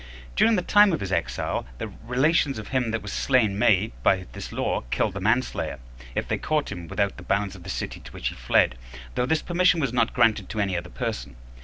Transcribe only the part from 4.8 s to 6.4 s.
kill the manslayer, if they